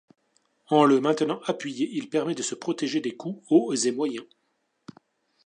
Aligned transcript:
En 0.71 0.83
le 0.83 0.99
maintenant 0.99 1.41
appuyé 1.45 1.87
il 1.93 2.09
permet 2.09 2.33
de 2.33 2.41
se 2.41 2.55
protéger 2.55 3.01
des 3.01 3.15
coups 3.15 3.45
hauts 3.51 3.71
et 3.75 3.91
moyens. 3.91 4.25